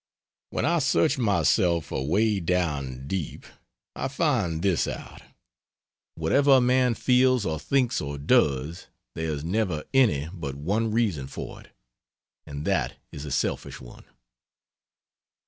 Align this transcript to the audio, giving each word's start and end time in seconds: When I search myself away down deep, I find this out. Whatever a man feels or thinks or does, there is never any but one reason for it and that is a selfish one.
When 0.49 0.65
I 0.65 0.79
search 0.79 1.19
myself 1.19 1.91
away 1.91 2.39
down 2.39 3.05
deep, 3.07 3.45
I 3.95 4.07
find 4.07 4.63
this 4.63 4.87
out. 4.87 5.21
Whatever 6.15 6.53
a 6.53 6.59
man 6.59 6.95
feels 6.95 7.45
or 7.45 7.59
thinks 7.59 8.01
or 8.01 8.17
does, 8.17 8.87
there 9.13 9.29
is 9.31 9.43
never 9.43 9.83
any 9.93 10.27
but 10.33 10.55
one 10.55 10.89
reason 10.89 11.27
for 11.27 11.61
it 11.61 11.71
and 12.47 12.65
that 12.65 12.95
is 13.11 13.25
a 13.25 13.31
selfish 13.31 13.79
one. 13.79 14.05